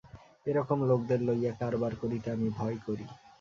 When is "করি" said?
2.85-3.05